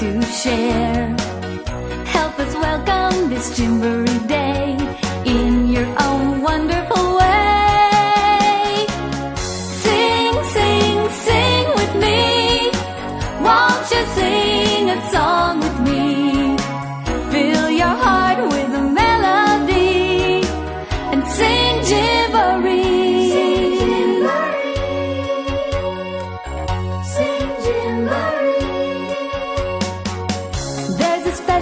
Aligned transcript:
to 0.00 0.22
share. 0.22 1.14
Help 2.06 2.38
us 2.40 2.54
welcome 2.54 3.28
this 3.28 3.50
Gymboree. 3.58 3.99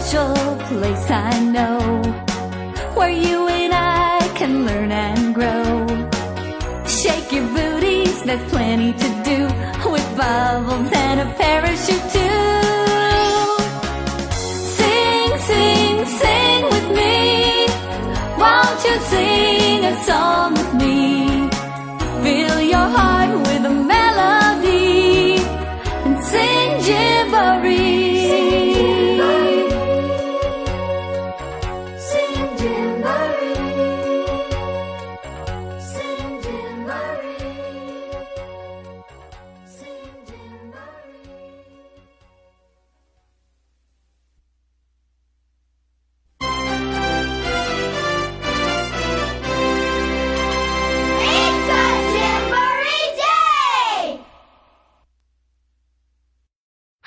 Special 0.08 0.56
place 0.68 1.10
I 1.10 1.38
know 1.52 1.80
where 2.94 3.10
you 3.10 3.46
and 3.46 3.74
I 3.74 4.20
can 4.38 4.64
learn 4.64 4.90
and 4.90 5.34
grow. 5.34 5.86
Shake 6.86 7.30
your 7.30 7.46
booties, 7.48 8.22
there's 8.22 8.50
plenty 8.50 8.94
to 8.94 9.08
do 9.28 9.38
with 9.92 10.08
bubbles 10.16 10.90
and 10.94 11.20
a 11.20 11.26
parachute 11.34 12.06
too. 12.16 12.54
Sing, 14.78 15.30
sing, 15.50 15.96
sing 16.22 16.64
with 16.72 16.88
me. 16.98 17.66
Won't 18.40 18.80
you 18.88 18.96
sing 19.12 19.84
a 19.84 19.94
song 20.08 20.54
with 20.54 20.72
me? 20.82 21.50
Fill 22.22 22.60
your 22.62 22.88
heart 22.96 23.32
with 23.46 23.72
a 23.72 23.74
melody 23.92 25.36
and 26.06 26.24
sing 26.24 26.68
Gymboree. 26.86 27.67